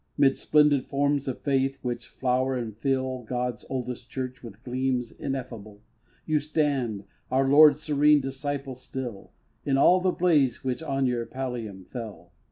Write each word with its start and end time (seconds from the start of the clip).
'Mid 0.17 0.35
splendid 0.35 0.87
forms 0.87 1.27
of 1.27 1.41
faith 1.41 1.77
which 1.83 2.07
flower 2.07 2.55
and 2.57 2.75
fill 2.75 3.21
God's 3.21 3.65
oldest 3.69 4.09
Church 4.09 4.43
with 4.43 4.63
gleams 4.63 5.11
ineffable 5.11 5.81
You 6.25 6.39
stand, 6.39 7.03
Our 7.29 7.47
Lord's 7.47 7.81
serene 7.83 8.19
disciple 8.19 8.73
still, 8.73 9.31
In 9.63 9.77
all 9.77 10.01
the 10.01 10.09
blaze 10.09 10.63
which 10.63 10.81
on 10.81 11.05
your 11.05 11.27
pallium 11.27 11.85
fell. 11.85 12.31